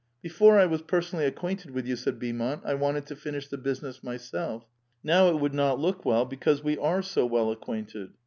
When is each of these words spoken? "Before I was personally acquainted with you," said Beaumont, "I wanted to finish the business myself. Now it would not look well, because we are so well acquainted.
"Before 0.23 0.57
I 0.57 0.65
was 0.65 0.81
personally 0.81 1.25
acquainted 1.27 1.69
with 1.69 1.85
you," 1.85 1.95
said 1.95 2.17
Beaumont, 2.19 2.63
"I 2.65 2.73
wanted 2.73 3.05
to 3.05 3.15
finish 3.15 3.47
the 3.47 3.57
business 3.59 4.03
myself. 4.03 4.65
Now 5.03 5.29
it 5.29 5.39
would 5.39 5.53
not 5.53 5.79
look 5.79 6.05
well, 6.05 6.25
because 6.25 6.63
we 6.63 6.75
are 6.79 7.03
so 7.03 7.23
well 7.27 7.51
acquainted. 7.51 8.09